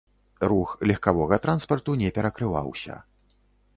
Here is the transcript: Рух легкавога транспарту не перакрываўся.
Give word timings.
Рух 0.51 0.69
легкавога 0.91 1.39
транспарту 1.45 1.97
не 2.03 2.09
перакрываўся. 2.17 2.99